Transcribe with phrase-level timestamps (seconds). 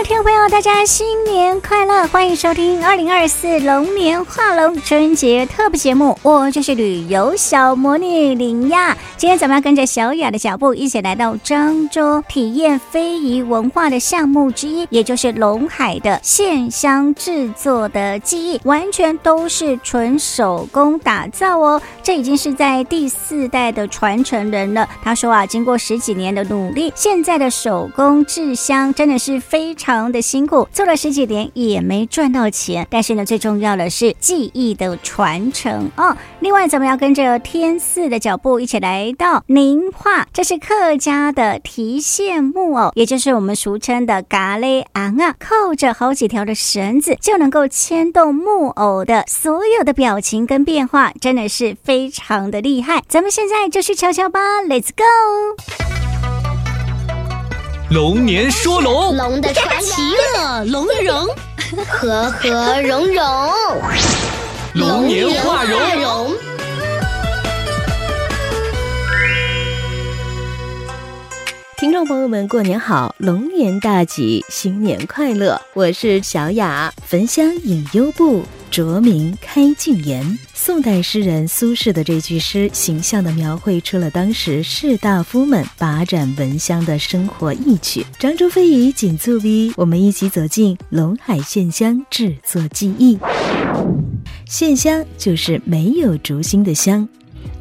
[0.00, 2.06] Hello，听众朋友，大家新年快乐！
[2.06, 8.96] 欢迎收听二零二四龙年画龙春节特别节目，我就是旅游小魔女林亚。
[9.18, 21.82] 今天咱们要跟着小雅的脚步，一起来到漳州，体验非遗文化的项目之一，也就是龙海的线香制作的技艺，完全都是纯手工打造哦。
[22.02, 24.88] 这已经是在第四代的传承人了。
[25.02, 29.74] 他说啊，经过十几年的努力，现在的手工制香真的是非。
[29.74, 36.16] 常常的辛苦，做了十几年也没赚到钱，但是呢，最重要的是技艺的传承哦。
[36.38, 53.02] 另外，咱们要跟着天赐的脚步一起来到宁化，这是客家的提线木偶，也就是我们俗称的嘎勒昂啊，靠着好几条的绳子就能够牵动木偶的所有的表情跟变化，真的是非常的厉害。
[53.08, 55.89] 咱们现在就去瞧瞧吧，Let's go！
[57.90, 60.02] 龙年说龙，龙的传奇，其
[60.38, 61.26] 乐龙融，
[61.90, 63.24] 和和融融，
[64.74, 66.32] 龙年画龙。
[71.80, 75.58] 听众朋友们，过年好，龙年大吉，新年快乐！
[75.72, 80.38] 我是小雅，焚香引幽步，酌茗开净言。
[80.52, 88.04] 宋代诗人苏轼的这句诗，形象地描绘出了当时士大夫们把盏闻香的生活意趣。
[88.18, 93.18] 漳州非遗紧促逼，我们一起走进龙海线香制作技艺。
[94.44, 97.08] 线香就是没有烛芯的香。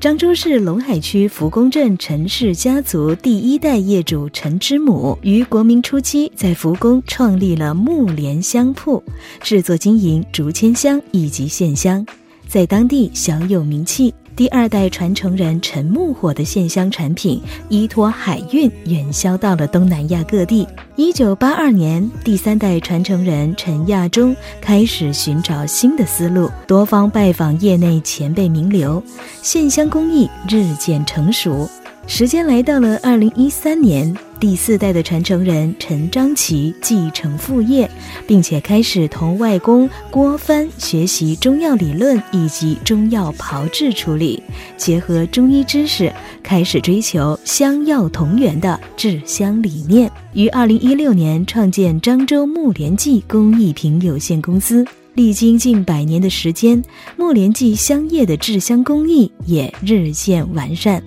[0.00, 9.04] 漳州市龙海区福公镇陈氏家族第一代业主陈之母，于国民初期在福公创立了木莲香铺，
[9.42, 12.02] 制作经营竹签香以及线香，
[12.48, 14.14] 在当地小有名气。
[14.40, 20.66] 第二代传承人陈木火的线香产品依托海运远销到了东南亚各地。
[20.96, 29.02] 一九八二年，第三代传承人陈亚中开始寻找新的思路，多方拜访业内前辈名流，
[29.42, 31.68] 线香工艺日渐成熟。
[32.06, 37.88] 时间来到了二零一三年，第四代的传承人陈章奇继承父业，
[38.26, 44.42] 并且开始同外公郭帆学习中药理论以及中药炮制处理，
[44.78, 46.10] 结合中医知识，
[46.42, 50.10] 开始追求香药同源的制香理念。
[50.32, 56.82] 于二零一六年创建漳州木莲记工艺品有限公司，历经近百年的时间，
[57.14, 61.02] 木莲记香叶的制香工艺也日渐完善。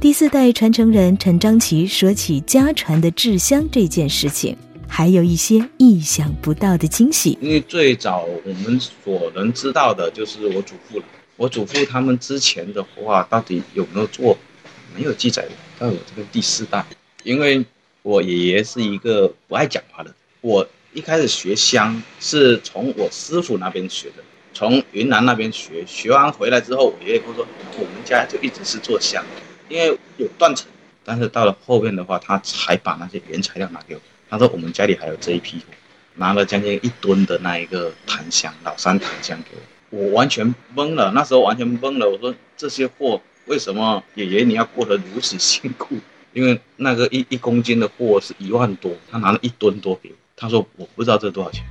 [0.00, 4.56] 第四代传承人陈章奇说起家传的制香这件事情，
[4.86, 7.36] 还有一些意想不到的惊喜。
[7.40, 11.04] 因为最早我们所能知道的就是我祖父了。
[11.36, 14.38] 我祖父他们之前的话到底有没有做，
[14.94, 15.50] 没有记载的。
[15.80, 16.86] 到我这个第四代，
[17.24, 17.64] 因为
[18.02, 20.14] 我爷爷是一个不爱讲话的。
[20.40, 24.22] 我一开始学香是从我师傅那边学的，
[24.54, 25.84] 从云南那边学。
[25.86, 27.44] 学完回来之后，我爷爷跟我说，
[27.78, 29.24] 我们家就一直是做香。
[29.68, 30.66] 因为有断层，
[31.04, 34.00] 但是到了后面的话，他才把那些原材料拿给我。
[34.30, 35.64] 他说我们家里还有这一批货，
[36.16, 39.50] 拿了将近一吨的那一个檀香，老山檀香给
[39.90, 41.12] 我，我完全懵了。
[41.14, 45.96] 那时候完全懵了，我说这些货为什么爷爷你要过得如此辛苦？
[46.34, 50.14] 因为那个一一公斤的货是一万多，他拿了一吨多给我。
[50.36, 51.64] 他说我不知道这多少钱。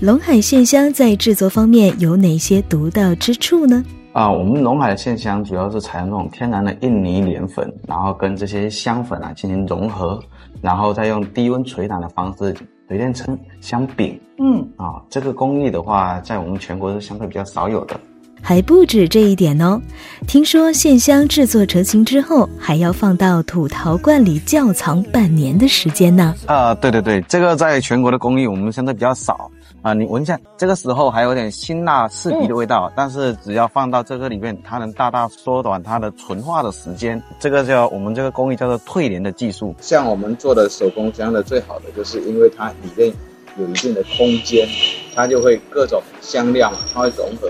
[0.00, 3.84] 龙海线香在制作方面有哪些独到之处呢？
[4.12, 10.20] 啊，我们龙海的线香主要是采用这种天然的印尼莲粉，然后跟这些香粉啊进行融合，
[10.60, 12.52] 然后再用低温捶打的方式
[12.88, 14.18] 锤炼成香饼。
[14.38, 17.98] 嗯，啊，这个工艺的话，在我们全国是相对比较少有的。
[18.40, 19.80] 还不止这一点哦，
[20.26, 26.34] 听说线香制作成型之后，还要放到土陶罐里窖藏半年的时间呢。
[26.46, 29.50] 啊，对对对，这个在全国的工艺我们相对比较少。
[29.80, 37.22] 啊，你闻一下，这个时候还有点辛辣刺鼻的味道，但是只要放到这个里面，它能大大缩短它的纯化的时间。
[37.38, 39.72] 这个叫我们这个工艺叫做退连的技术。
[39.80, 43.12] 像我们做的手工香的最好的，就是因为它里面
[43.56, 44.68] 有一定的空间，
[45.14, 47.48] 它就会各种香料嘛，它会融合，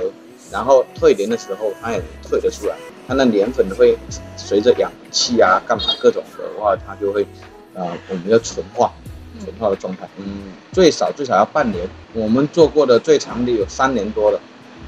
[0.53, 2.77] 然后退连的时候它也退得出来，
[3.07, 3.97] 它那莲粉会
[4.37, 7.27] 随着氧气啊干嘛各种的话，它就会，
[7.73, 8.93] 呃，我们要纯化。
[9.39, 11.89] 纯化的状态，嗯，最少最少要半年。
[12.13, 14.41] 我们做过的最长的有三年多了，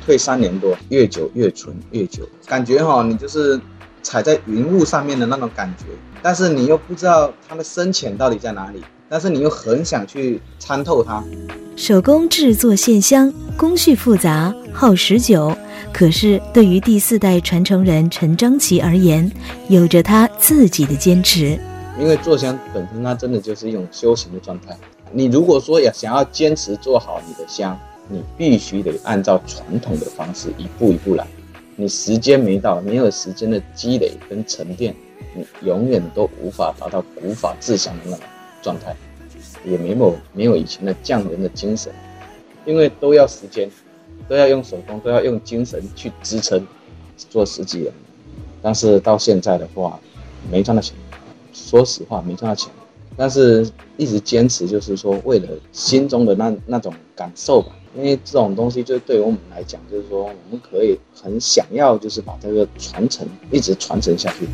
[0.04, 2.28] 退三年多，越久越纯越久。
[2.46, 3.60] 感觉哈，你就是
[4.02, 5.84] 踩在云雾上面的那种感觉，
[6.22, 11.22] 但是你又不知道它的深浅到底在哪里，但是你又很想去参透它。
[11.76, 15.56] 手工制作线香工序复杂，耗时久，
[15.92, 19.30] 可是对于第四代传承人陈章奇而言，
[19.68, 21.58] 有着他自己的坚持。
[22.00, 24.74] 因为做香本身它真的就是一种修行的状态。
[25.12, 31.26] 你如果说要想要坚持做好你的香，你必须得按照传统的方式一步一步来。
[31.76, 34.94] 你时间没到，没有时间的积累跟沉淀，
[35.34, 38.20] 你永远都无法达到古法制香的那种
[38.62, 38.96] 状态，
[39.64, 41.92] 也没有没有以前的匠人的精神，
[42.64, 43.70] 因为都要时间，
[44.26, 46.66] 都要用手工，都要用精神去支撑
[47.16, 47.92] 做十几年。
[48.62, 49.98] 但是到现在的话，
[50.50, 50.94] 没赚到钱，
[51.52, 52.70] 说实话没赚到钱，
[53.16, 57.72] 但是一直坚持，就是说为了心中的那那种感受吧。
[57.96, 64.46] 因为这种东西，就对我们来讲，就是说，我们可以很想要，就是把这个传承一直传承下去。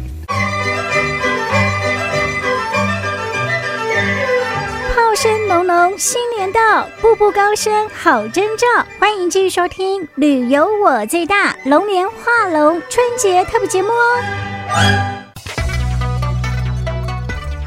[4.95, 8.67] 炮声隆隆，新年到，步步高升好征兆。
[8.99, 15.16] 欢迎继续收听《旅游我最大》龙年画龙春节特别节目哦。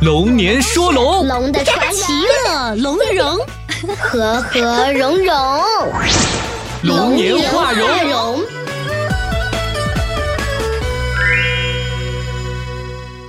[0.01, 2.13] 龙年说龙，龙的传奇，
[2.45, 3.37] 乐融融，
[3.97, 5.35] 和和融融，
[6.83, 8.41] 龙年画龙。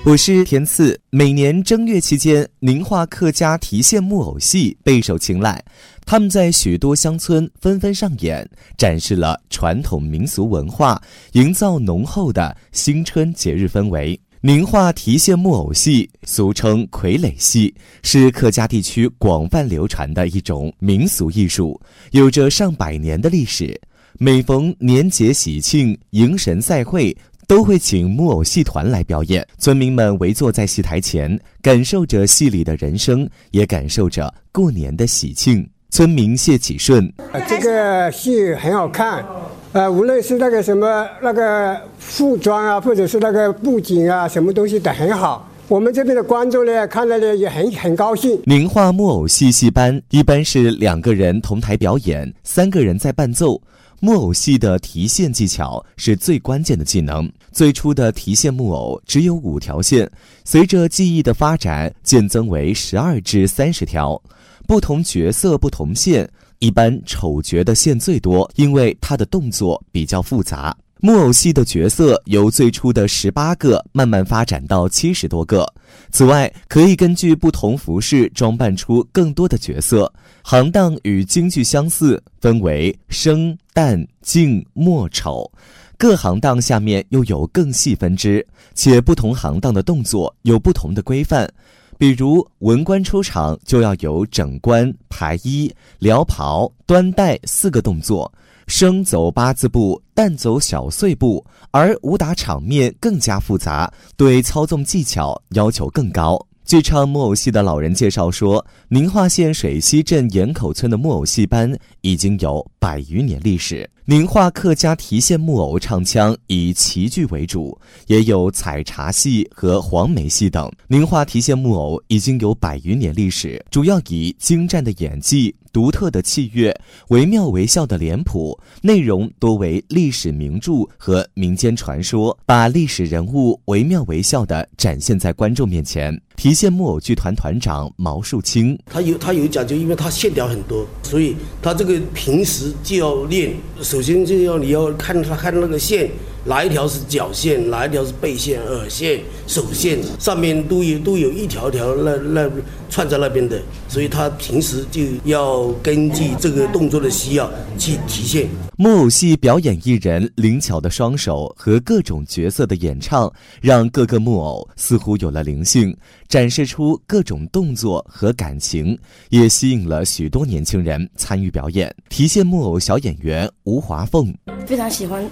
[0.05, 1.01] 我是田次。
[1.11, 5.61] 每年正月期间，宁化客家提线木偶戏备受青睐，
[6.07, 11.03] 他们在许多乡村纷纷上演，展示了传统民俗文化，
[11.33, 14.21] 营造浓厚的新春节日氛围。
[14.43, 21.79] 宁化提线木偶戏，俗称傀儡戏，是客家地区广泛流传的一种民俗艺术，
[22.13, 23.79] 有着上百年的历史。
[24.19, 27.15] 每逢年节喜庆、迎神赛会，
[27.47, 29.47] 都会请木偶戏团来表演。
[29.59, 35.69] 村民们围坐在戏台前，感受着戏里的人生，也感受着过年的喜庆。
[35.91, 37.13] 村民谢启顺
[37.47, 39.23] ：“这个戏很好看。”
[39.73, 45.49] 呃，无论是那个什么那个服装啊，或者是那个布景啊，什么东西都很好。
[45.69, 48.37] 我们这边的观众呢，看了呢也很很高兴。
[48.47, 53.61] 宁化木偶戏戏班一般是两个人同台表演，三个人在伴奏。
[54.01, 57.31] 木偶戏的提线技巧是最关键的技能。
[57.53, 60.11] 最初的提线木偶只有五条线，
[60.45, 64.21] 随着技艺的发展，渐增为十二至三十条。
[64.67, 66.29] 不同角色，不同线。
[66.61, 70.77] 一般丑角的线最多，因为他的动作比较复杂。
[71.01, 75.67] 木偶戏的角色由最初的十八个慢慢发展到七十多个。
[76.11, 80.13] 此外，可以根据不同服饰装扮出更多的角色。
[80.43, 85.51] 行当与京剧相似，分为生、旦、净、末、丑。
[85.97, 91.51] 各行当下面又有更细分支，且不同行当的动作有不同的规范。
[92.01, 98.33] 比如文官出场就要有整冠、排衣、撩袍、端带四个动作，
[98.67, 106.41] 生走八字步，旦走小碎步，而武打场面更加复杂，对操纵技巧要求更高。
[106.71, 113.91] 据唱木偶戏的老人介绍说，宁化县水西镇岩口村的木偶戏班已经有百余年历史。
[114.05, 117.77] 宁化客家提线木偶唱腔以齐剧为主，
[118.07, 120.71] 也有采茶戏和黄梅戏等。
[120.87, 126.75] 宁化提线木偶已经有百余年历史，主要以精湛的演技、独特的器乐、
[127.09, 136.21] 惟妙惟肖的脸谱，内容多为历史名著和民间传说，把历史人物惟妙惟肖地展现在观众面前。
[136.37, 143.55] 提线木偶剧团团长毛树清，他有他有讲究，因为他线条很多，所以他这个平时就要练。
[143.83, 146.11] 首先就要你要看他看那个线，
[146.45, 152.51] 哪一条是脚线，哪一条是背线、耳线、手线，上面都有都有一条条那那
[152.89, 158.49] 串在那边的，所以他平时就要根据这个动作的需要去提线。
[158.77, 163.31] 木偶戏表演艺人灵巧的双手和各种角色的演唱，
[163.61, 165.95] 让各个木偶似乎有了灵性，
[166.27, 171.95] 展示出各种动作和感情，也吸引了许多年轻人参与表演。
[172.09, 174.35] 提线木偶小演员吴华凤
[174.67, 175.23] 非常喜欢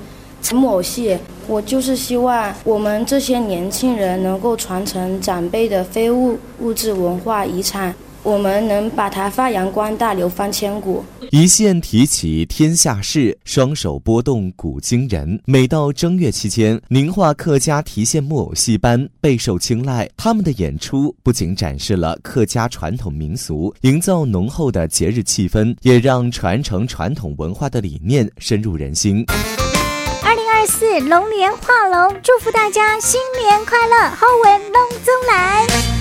[0.53, 7.95] 木偶戏，我就是希望我们这些年轻人能够传承长辈的非物物质文化遗产。
[8.25, 11.03] 我们能把它发扬光大，流芳千古。
[11.31, 15.41] 一线提起天下事，双手拨动古今人。
[15.47, 20.11] 每到正月期间，宁化客家提线木偶戏班备受青睐。
[20.17, 29.25] 他们的演出不仅展示了客家传统民俗，营造浓厚的节日气氛，也让传承传统文化的理念深入人心。
[30.69, 35.98] 四龙年画龙，祝福大家新年快乐，好运龙中来。